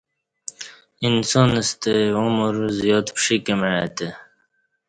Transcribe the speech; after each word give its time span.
انسان 1.07 1.49
ستہ 1.69 1.93
عمر 2.19 2.53
زیات 2.79 3.05
پشیک 3.15 3.45
مع 3.59 3.73
ا 3.83 3.87
تہ 3.95 4.07